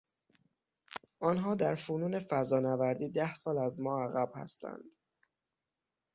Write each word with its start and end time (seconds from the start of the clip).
آنها 1.19 1.55
در 1.55 1.75
فنون 1.75 2.19
فضانوردی 2.19 3.09
ده 3.09 3.33
سال 3.33 3.57
از 3.57 3.81
ما 3.81 4.03
عقب 4.05 4.31
هستند. 4.35 4.83